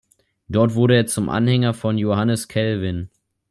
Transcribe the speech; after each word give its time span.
Dort 0.49 0.73
wurde 0.73 0.95
er 0.95 1.05
zum 1.05 1.29
Anhänger 1.29 1.75
von 1.75 1.99
Johannes 1.99 2.47
Calvin. 2.47 3.11